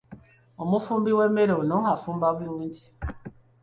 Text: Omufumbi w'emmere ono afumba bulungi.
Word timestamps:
Omufumbi 0.63 1.11
w'emmere 1.17 1.53
ono 1.61 1.77
afumba 1.93 2.27
bulungi. 2.37 2.83